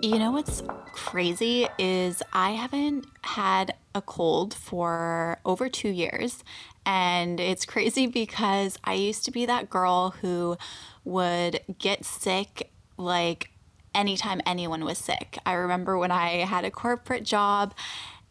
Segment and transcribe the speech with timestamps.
[0.00, 0.62] You know what's
[0.92, 6.44] crazy is I haven't had a cold for over two years.
[6.86, 10.56] And it's crazy because I used to be that girl who
[11.04, 13.50] would get sick like
[13.92, 15.36] anytime anyone was sick.
[15.44, 17.74] I remember when I had a corporate job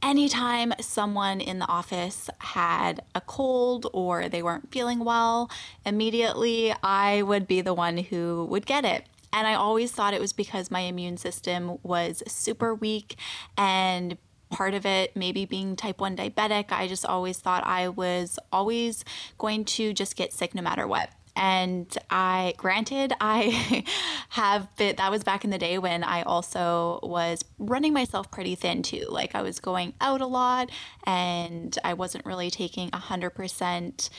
[0.01, 5.51] anytime someone in the office had a cold or they weren't feeling well,
[5.85, 9.03] immediately I would be the one who would get it.
[9.33, 13.15] And I always thought it was because my immune system was super weak
[13.57, 14.17] and
[14.49, 16.71] part of it maybe being type 1 diabetic.
[16.71, 19.03] I just always thought I was always
[19.37, 21.09] going to just get sick no matter what.
[21.35, 23.85] And I, granted, I
[24.29, 28.55] have been, that was back in the day when I also was running myself pretty
[28.55, 29.05] thin too.
[29.09, 30.71] Like I was going out a lot
[31.05, 34.09] and I wasn't really taking 100%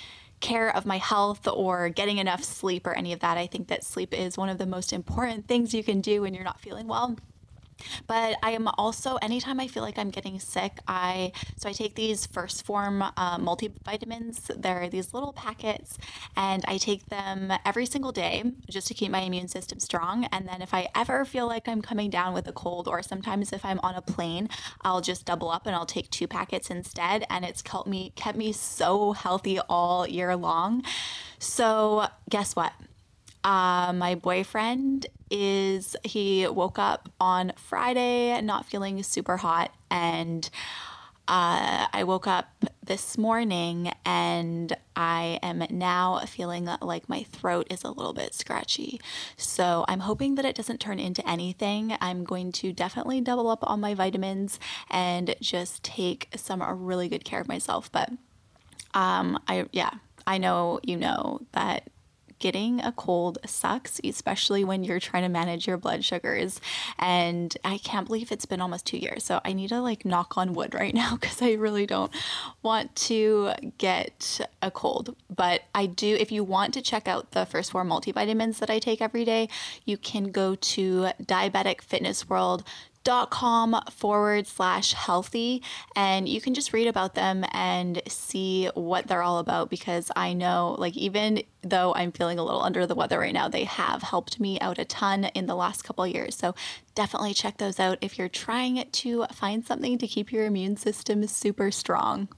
[0.41, 3.36] care of my health or getting enough sleep or any of that.
[3.36, 6.34] I think that sleep is one of the most important things you can do when
[6.34, 7.17] you're not feeling well.
[8.06, 11.94] But I am also anytime I feel like I'm getting sick, I so I take
[11.94, 14.50] these 1st Phorm uh, multivitamins.
[14.60, 15.98] They're these little packets,
[16.36, 20.24] and I take them every single day just to keep my immune system strong.
[20.26, 23.52] And then if I ever feel like I'm coming down with a cold, or sometimes
[23.52, 24.48] if I'm on a plane,
[24.82, 27.24] I'll just double up and I'll take two packets instead.
[27.30, 30.84] And it's kept me kept me so healthy all year long.
[31.38, 32.72] So guess what?
[33.44, 39.72] Uh, my boyfriend is, he woke up on Friday not feeling super hot.
[39.91, 40.48] And
[41.28, 47.85] uh, I woke up this morning and I am now feeling like my throat is
[47.85, 48.98] a little bit scratchy.
[49.36, 51.95] So I'm hoping that it doesn't turn into anything.
[52.01, 54.58] I'm going to definitely double up on my vitamins
[54.91, 57.92] and just take some really good care of myself.
[57.92, 58.11] But
[58.95, 59.91] um, I, yeah,
[60.27, 61.89] I know you know that
[62.38, 66.60] getting a cold sucks, especially when you're trying to manage your blood sugars.
[66.98, 69.24] And I can't believe it's been almost two years.
[69.24, 72.12] So I need to like knock on wood right now because I really don't
[72.62, 75.16] want to get a cold.
[75.34, 78.78] But I do, if you want to check out the 1st Phorm multivitamins that I
[78.78, 79.48] take every day,
[79.84, 82.64] you can go to Diabetic Fitness World
[83.30, 85.63] com forward slash healthy
[85.96, 90.35] and you can just read about them and see what they're all about because I
[90.35, 94.02] know like even though I'm feeling a little under the weather right now they have
[94.02, 96.55] helped me out a ton in the last couple years so
[96.95, 101.27] definitely check those out if you're trying to find something to keep your immune system
[101.27, 102.29] super strong.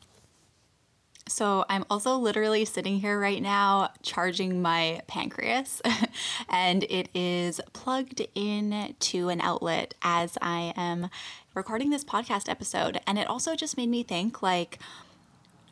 [1.30, 5.80] So I'm also literally sitting here right now charging my pancreas,
[6.48, 11.08] and it is plugged in to an outlet as I am
[11.54, 13.00] recording this podcast episode.
[13.06, 14.80] And it also just made me think like,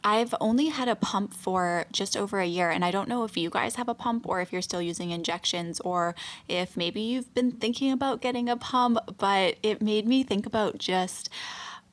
[0.04, 3.36] I've only had a pump for just over a year, and I don't know if
[3.36, 6.14] you guys have a pump or if you're still using injections or
[6.48, 10.78] if maybe you've been thinking about getting a pump, but it made me think about
[10.78, 11.28] just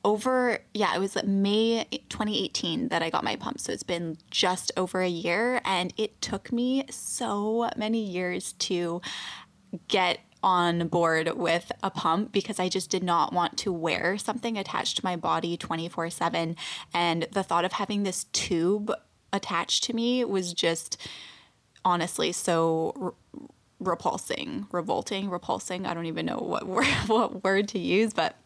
[0.06, 3.58] over, yeah, it was May 2018 that I got my pump.
[3.58, 5.60] So it's been just over a year.
[5.64, 9.02] And it took me so many years to
[9.88, 14.56] get on board with a pump because I just did not want to wear something
[14.56, 16.54] attached to my body 24 7.
[16.94, 18.92] And the thought of having this tube
[19.32, 21.04] attached to me was just
[21.84, 23.16] honestly so
[23.80, 25.84] repulsing, revolting, repulsing.
[25.84, 28.36] I don't even know what word, what word to use, but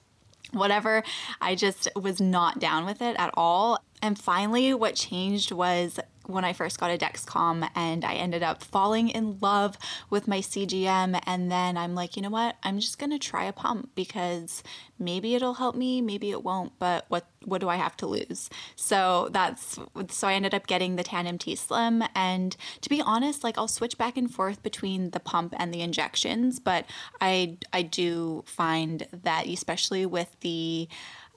[0.53, 1.03] whatever.
[1.41, 3.79] I just was not down with it at all.
[4.03, 5.99] And finally, what changed was
[6.31, 9.77] when I first got a Dexcom and I ended up falling in love
[10.09, 11.21] with my CGM.
[11.27, 12.57] And then I'm like, you know what?
[12.63, 14.63] I'm just going to try a pump because
[14.99, 18.51] maybe it'll help me, maybe it won't, but what, what do I have to lose?
[18.77, 19.79] So that's,
[20.09, 22.03] so I ended up getting the Tandem T Slim.
[22.15, 25.81] And to be honest, like I'll switch back and forth between the pump and the
[25.81, 26.85] injections, but
[27.21, 30.89] I, I do find that especially with the,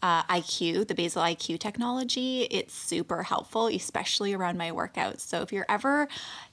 [0.03, 5.21] uh, IQ, the basal IQ technology, it's super helpful, especially around my workouts.
[5.21, 6.09] So if you're ever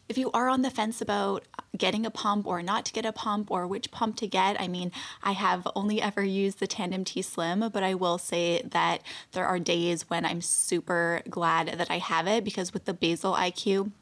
[0.08, 1.44] if you are on the fence about
[1.79, 4.67] getting a pump or not to get a pump or which pump to get, I
[4.67, 4.91] mean,
[5.23, 9.47] I have only ever used the Tandem T Slim, but I will say that there
[9.47, 13.93] are days when I'm super glad that I have it because with the basal IQ,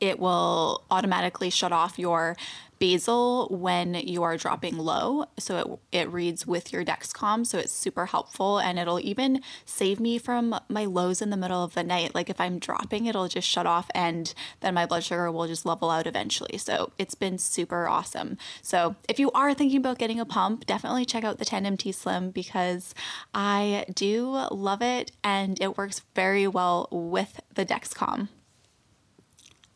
[0.00, 2.36] it will automatically shut off your
[2.78, 5.26] basal when you are dropping low.
[5.38, 7.46] So it, it reads with your Dexcom.
[7.46, 11.62] So it's super helpful and it'll even save me from my lows in the middle
[11.62, 12.14] of the night.
[12.14, 15.66] Like if I'm dropping, it'll just shut off and then my blood sugar will just
[15.66, 16.58] level out eventually.
[16.58, 18.38] So it's been super awesome.
[18.62, 21.92] So if you are thinking about getting a pump, definitely check out the Tandem T
[21.92, 22.94] Slim because
[23.34, 28.28] I do love it and it works very well with the Dexcom.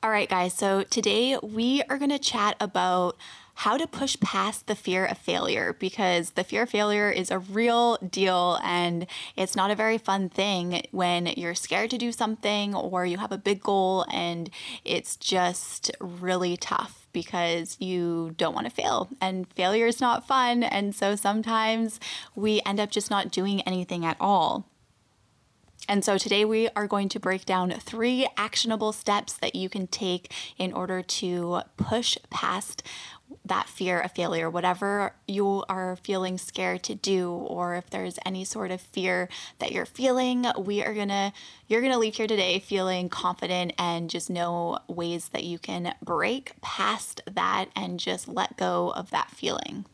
[0.04, 3.16] All right, guys, so today we are going to chat about
[3.54, 7.38] how to push past the fear of failure because the fear of failure is a
[7.38, 9.06] real deal and
[9.36, 13.30] it's not a very fun thing when you're scared to do something or you have
[13.30, 14.50] a big goal and
[14.84, 20.64] it's just really tough because you don't want to fail and failure is not fun
[20.64, 22.00] and so sometimes
[22.34, 24.66] we end up just not doing anything at all.
[25.88, 29.88] And so today we are going to break down three actionable steps that you can
[29.88, 32.82] take in order to push past
[33.44, 38.44] that fear of failure, whatever you are feeling scared to do, or if there's any
[38.44, 41.32] sort of fear that you're feeling, we are gonna,
[41.66, 46.52] you're gonna leave here today feeling confident and just know ways that you can break
[46.60, 49.84] past that and just let go of that feeling.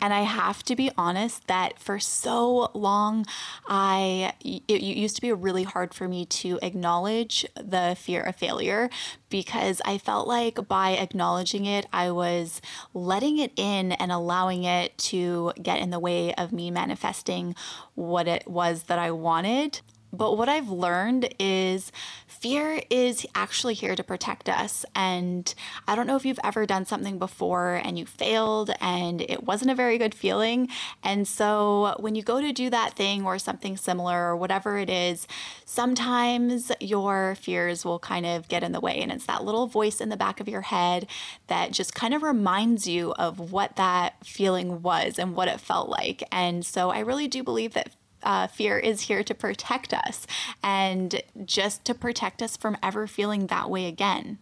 [0.00, 3.26] And I have to be honest that for so long,
[3.66, 8.90] I it used to be really hard for me to acknowledge the fear of failure
[9.28, 12.60] because I felt like by acknowledging it, I was
[12.94, 17.54] letting it in and allowing it to get in the way of me manifesting
[17.94, 19.80] what it was that I wanted.
[20.12, 21.92] But what I've learned is
[22.26, 24.84] fear is actually here to protect us.
[24.94, 25.52] And
[25.86, 29.70] I don't know if you've ever done something before and you failed and it wasn't
[29.70, 30.68] a very good feeling.
[31.02, 34.88] And so when you go to do that thing or something similar or whatever it
[34.88, 35.26] is,
[35.64, 39.00] sometimes your fears will kind of get in the way.
[39.00, 41.06] And it's that little voice in the back of your head
[41.48, 45.88] that just kind of reminds you of what that feeling was and what it felt
[45.88, 46.22] like.
[46.32, 47.90] And so I really do believe that
[48.22, 50.26] uh, fear is here to protect us
[50.62, 54.38] and just to protect us from ever feeling that way again.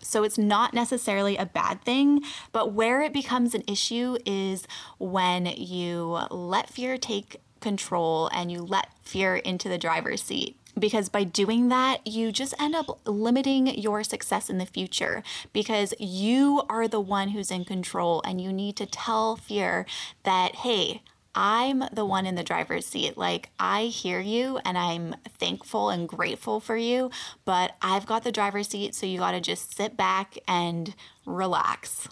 [0.00, 4.68] So it's not necessarily a bad thing, but where it becomes an issue is
[4.98, 11.08] when you let fear take control and you let fear into the driver's seat because
[11.08, 16.62] by doing that, you just end up limiting your success in the future because you
[16.68, 19.86] are the one who's in control and you need to tell fear
[20.24, 21.02] that, hey,
[21.36, 23.18] I'm the one in the driver's seat.
[23.18, 27.10] Like, I hear you and I'm thankful and grateful for you,
[27.44, 30.94] but I've got the driver's seat, so you got to just sit back and
[31.26, 32.08] relax.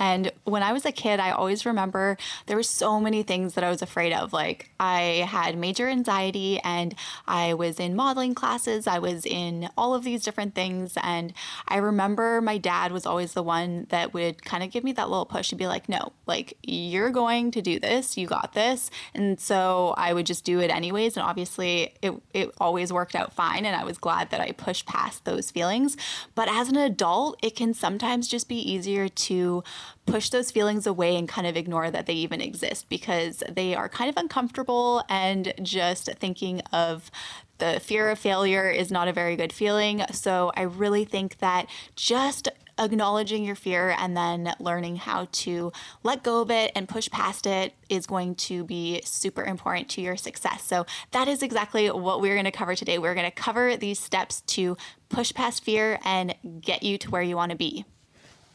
[0.00, 2.16] And when I was a kid, I always remember
[2.46, 4.32] there were so many things that I was afraid of.
[4.32, 6.94] Like, I had major anxiety and
[7.28, 10.94] I was in modeling classes, I was in all of these different things.
[11.02, 11.34] And
[11.68, 15.10] I remember my dad was always the one that would kind of give me that
[15.10, 18.90] little push and be like, no, like, you're going to do this, you got this.
[19.14, 21.18] And so I would just do it anyways.
[21.18, 23.66] And obviously, it, it always worked out fine.
[23.66, 25.98] And I was glad that I pushed past those feelings.
[26.34, 29.62] But as an adult, it can sometimes just be easier to
[30.06, 33.88] push those feelings away and kind of ignore that they even exist because they are
[33.88, 37.10] kind of uncomfortable and just thinking of
[37.58, 40.02] the fear of failure is not a very good feeling.
[40.12, 42.48] So I really think that just
[42.80, 45.70] acknowledging your fear and then learning how to
[46.02, 50.00] let go of it and push past it is going to be super important to
[50.00, 50.62] your success.
[50.64, 52.98] So, that is exactly what we're going to cover today.
[52.98, 54.76] We're going to cover these steps to
[55.10, 57.84] push past fear and get you to where you want to be.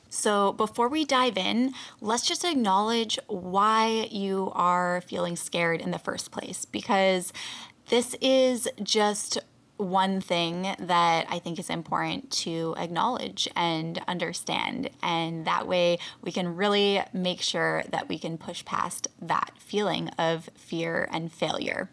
[0.09, 6.00] So, before we dive in, let's just acknowledge why you are feeling scared in the
[6.00, 7.33] first place because
[7.89, 9.39] this is just
[9.77, 14.89] one thing that I think is important to acknowledge and understand.
[15.03, 20.09] And that way we can really make sure that we can push past that feeling
[20.17, 21.89] of fear and failure.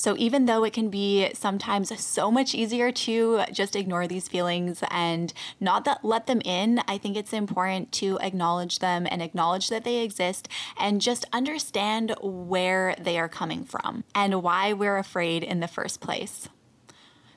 [0.00, 4.82] So, even though it can be sometimes so much easier to just ignore these feelings
[4.90, 5.30] and
[5.60, 9.84] not that let them in, I think it's important to acknowledge them and acknowledge that
[9.84, 15.60] they exist and just understand where they are coming from and why we're afraid in
[15.60, 16.48] the first place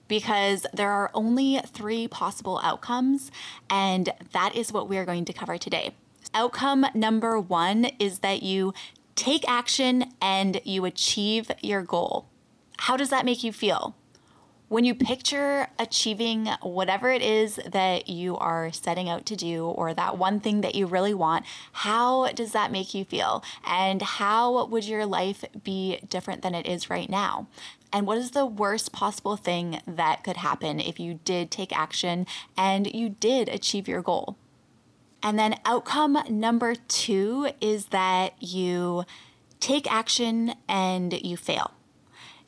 [0.08, 3.29] because there are only three possible outcomes,
[3.70, 5.91] and that is what we're going to cover today.
[6.34, 8.74] Outcome number one is that you
[9.15, 12.29] take action and you achieve your goal.
[12.77, 13.96] How does that make you feel?
[14.70, 19.94] When you picture achieving whatever it is that you are setting out to do or
[19.94, 23.44] that one thing that you really want, how does that make you feel?
[23.68, 27.48] And how would your life be different than it is right now?
[27.92, 32.25] And what is the worst possible thing that could happen if you did take action
[32.58, 34.38] and you did achieve your goal?
[35.22, 39.06] And then outcome number two is that you
[39.60, 41.72] take action and you fail.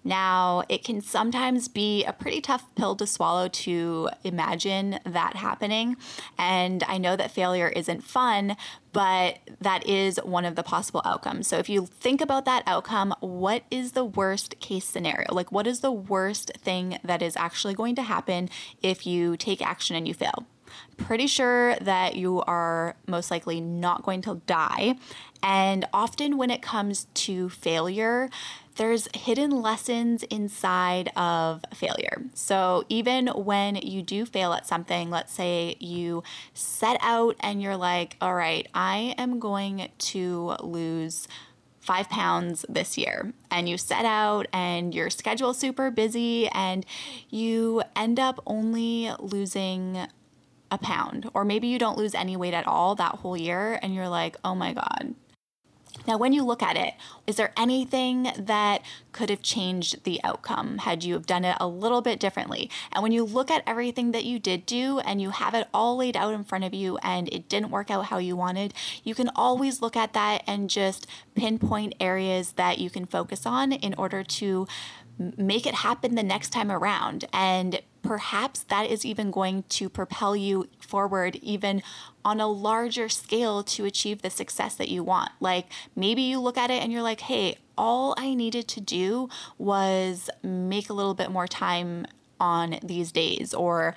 [0.05, 5.97] Now, it can sometimes be a pretty tough pill to swallow to imagine that happening.
[6.37, 8.55] And I know that failure isn't fun,
[8.93, 11.47] but that is one of the possible outcomes.
[11.47, 15.33] So if you think about that outcome, what is the worst case scenario?
[15.33, 18.49] Like, what is the worst thing that is actually going to happen
[18.83, 20.45] if you take action and you fail?
[20.97, 24.95] Pretty sure that you are most likely not going to die.
[25.41, 28.29] And often, when it comes to failure,
[28.75, 32.23] there's hidden lessons inside of failure.
[32.33, 37.77] So, even when you do fail at something, let's say you set out and you're
[37.77, 41.27] like, all right, I am going to lose
[41.85, 46.83] five pounds this year and you set out and your schedule super busy and
[47.29, 50.07] you end up only losing
[50.71, 53.93] a pound or maybe you don't lose any weight at all that whole year and
[53.93, 55.13] you're like oh my god
[56.07, 56.93] now, when you look at it,
[57.25, 61.67] is there anything that could have changed the outcome had you have done it a
[61.67, 62.69] little bit differently?
[62.91, 65.97] And when you look at everything that you did do and you have it all
[65.97, 68.73] laid out in front of you and it didn't work out how you wanted,
[69.03, 73.71] you can always look at that and just pinpoint areas that you can focus on
[73.71, 74.67] in order to
[75.17, 77.25] make it happen the next time around.
[77.31, 81.81] And perhaps that is even going to propel you forward even
[82.23, 85.31] on a larger scale to achieve the success that you want.
[85.39, 89.29] Like maybe you look at it and you're like, hey, all I needed to do
[89.57, 92.05] was make a little bit more time
[92.39, 93.95] on these days or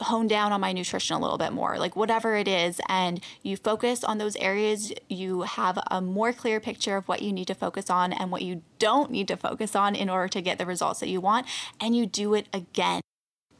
[0.00, 3.56] hone down on my nutrition a little bit more, like whatever it is, and you
[3.56, 7.54] focus on those areas, you have a more clear picture of what you need to
[7.54, 10.66] focus on and what you don't need to focus on in order to get the
[10.66, 11.46] results that you want,
[11.80, 13.00] and you do it again.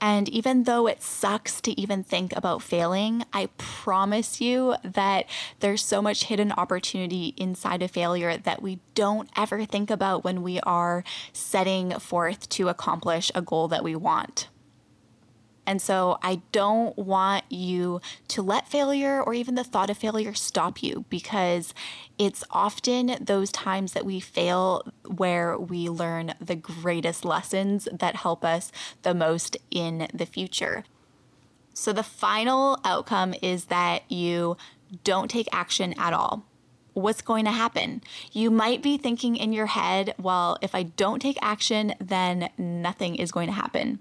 [0.01, 5.27] And even though it sucks to even think about failing, I promise you that
[5.61, 10.43] there's so much hidden opportunity inside of failure that we don't ever think about when
[10.43, 14.49] we are setting forth to accomplish a goal that we want.
[15.69, 20.33] And so I don't want you to let failure or even the thought of failure
[20.33, 21.75] stop you because
[22.17, 28.47] it's often those times that we fail where we learn the greatest lessons that help
[28.47, 28.73] us
[29.03, 30.85] the most in the future.
[31.75, 34.57] So the final outcome is that you
[35.05, 36.47] don't take action at all
[36.95, 38.03] what's going to happen.
[38.33, 43.17] You might be thinking in your head, well, if I don't take action, then nothing
[43.17, 44.01] is going to happen.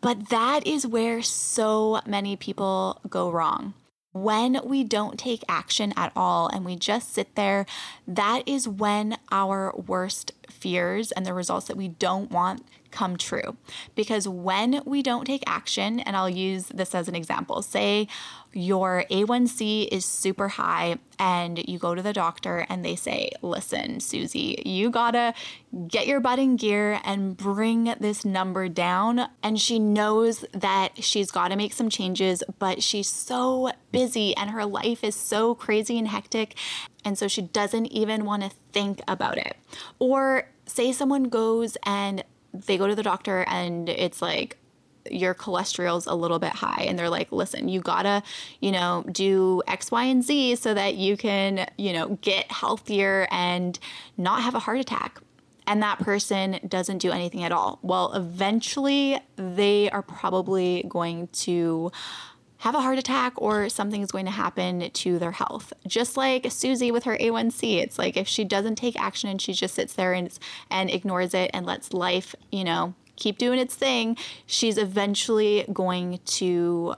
[0.00, 3.74] But that is where so many people go wrong.
[4.12, 7.64] When we don't take action at all and we just sit there,
[8.08, 13.56] that is when our worst fears and the results that we don't want come true.
[13.94, 18.08] Because when we don't take action, and I'll use this as an example, say
[18.52, 24.00] your A1C is super high and you go to the doctor and they say, listen,
[24.00, 25.34] Susie, you gotta
[25.86, 29.28] get your butt in gear and bring this number down.
[29.42, 34.64] And she knows that she's gotta make some changes, but she's so busy and her
[34.64, 36.56] life is so crazy and hectic.
[37.04, 39.56] And so she doesn't even wanna think about it.
[39.98, 44.56] Or say someone goes and they go to the doctor and it's like
[45.10, 48.22] your cholesterol's a little bit high and they're like listen you gotta
[48.60, 53.26] you know do x y and z so that you can you know get healthier
[53.30, 53.78] and
[54.16, 55.20] not have a heart attack
[55.66, 61.90] and that person doesn't do anything at all well eventually they are probably going to
[62.60, 65.72] have a heart attack or something is going to happen to their health.
[65.86, 69.52] Just like Susie with her A1C, it's like if she doesn't take action and she
[69.52, 70.38] just sits there and,
[70.70, 76.20] and ignores it and lets life, you know, keep doing its thing, she's eventually going
[76.24, 76.94] to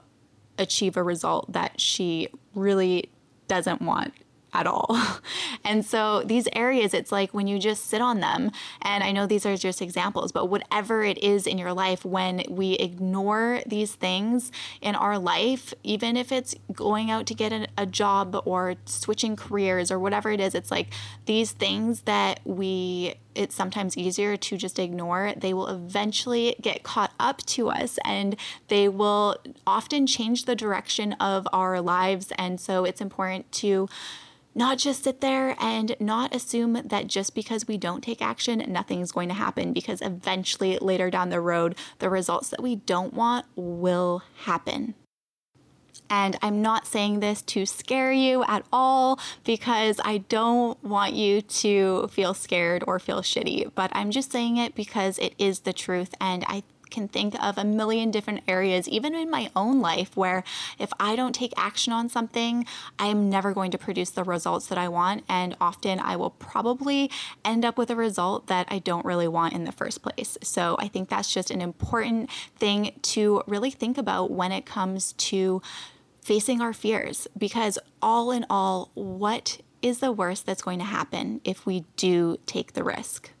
[0.57, 3.09] achieve a result that she really
[3.47, 4.13] doesn't want
[4.53, 4.97] at all.
[5.63, 9.25] and so these areas, it's like when you just sit on them, and I know
[9.25, 13.95] these are just examples, but whatever it is in your life, when we ignore these
[13.95, 19.35] things in our life, even if it's going out to get a, job or switching
[19.35, 20.87] careers or whatever it is, it's like
[21.25, 27.11] these things that we it's sometimes easier to just ignore, they will eventually get caught
[27.19, 28.35] up to us and
[28.67, 32.31] they will often change the direction of our lives.
[32.37, 33.89] And so it's important to
[34.55, 39.11] not just sit there and not assume that just because we don't take action, nothing's
[39.11, 43.45] going to happen because eventually later down the road, the results that we don't want
[43.55, 44.93] will happen.
[46.09, 51.41] And I'm not saying this to scare you at all because I don't want you
[51.41, 55.73] to feel scared or feel shitty, but I'm just saying it because it is the
[55.73, 56.13] truth.
[56.21, 60.43] And I can think of a million different areas, even in my own life, where
[60.79, 62.65] if I don't take action on something,
[62.97, 65.25] I am never going to produce the results that I want.
[65.27, 67.11] And often I will probably
[67.43, 70.37] end up with a result that I don't really want in the first place.
[70.41, 75.13] So I think that's just an important thing to really think about when it comes
[75.13, 75.61] to
[76.21, 81.41] facing our fears because all in all, what is the worst that's going to happen
[81.43, 83.31] if we do take the risk?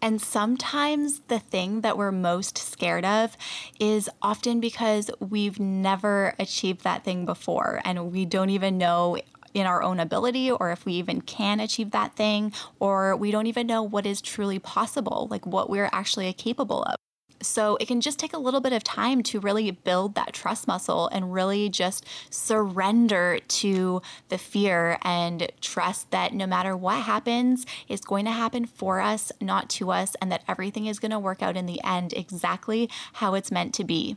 [0.00, 3.36] And sometimes the thing that we're most scared of
[3.80, 9.18] is often because we've never achieved that thing before and we don't even know
[9.54, 13.46] in our own ability or if we even can achieve that thing or we don't
[13.46, 16.94] even know what is truly possible, like what we're actually capable of.
[17.40, 20.66] So it can just take a little bit of time to really build that trust
[20.66, 27.64] muscle and really just surrender to the fear and trust that no matter what happens,
[27.86, 31.18] it's going to happen for us, not to us, and that everything is going to
[31.18, 34.16] work out in the end exactly how it's meant to be.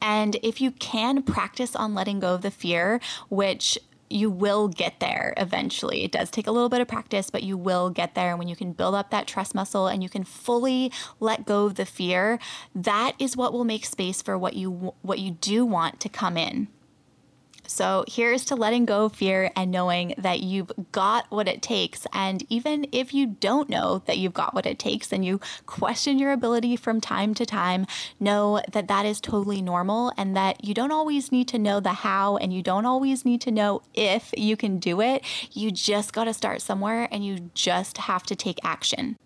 [0.00, 3.78] And if you can practice on letting go of the fear, which
[4.12, 6.04] you will get there eventually.
[6.04, 8.30] It does take a little bit of practice, but you will get there.
[8.30, 11.66] And when you can build up that trust muscle and you can fully let go
[11.66, 12.38] of the fear,
[12.74, 16.36] that is what will make space for what you what you do want to come
[16.36, 16.68] in.
[17.66, 22.06] So here's to letting go of fear and knowing that you've got what it takes.
[22.12, 26.18] And even if you don't know that you've got what it takes and you question
[26.18, 27.86] your ability from time to time,
[28.20, 31.92] know that that is totally normal and that you don't always need to know the
[31.92, 35.24] how and you don't always need to know if you can do it.
[35.52, 39.16] You just got to start somewhere and you just have to take action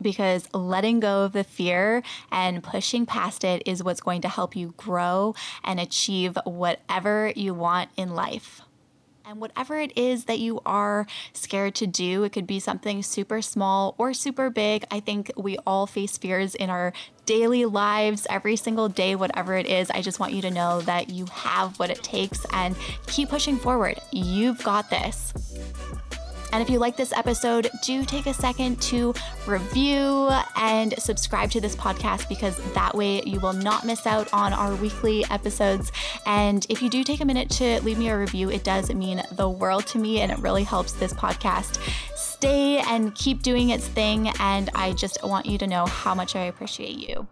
[0.00, 4.56] because letting go of the fear and pushing past it is what's going to help
[4.56, 8.62] you grow and achieve whatever you want in life.
[9.28, 13.42] And whatever it is that you are scared to do, it could be something super
[13.42, 14.86] small or super big.
[14.90, 16.94] I think we all face fears in our
[17.26, 19.90] daily lives every single day, whatever it is.
[19.90, 22.74] I just want you to know that you have what it takes and
[23.06, 24.00] keep pushing forward.
[24.12, 25.34] You've got this.
[26.52, 29.14] And if you like this episode, do take a second to
[29.46, 34.52] review and subscribe to this podcast because that way you will not miss out on
[34.52, 35.92] our weekly episodes.
[36.26, 39.22] And if you do take a minute to leave me a review, it does mean
[39.32, 41.78] the world to me and it really helps this podcast
[42.16, 44.28] stay and keep doing its thing.
[44.40, 47.28] And I just want you to know how much I appreciate you.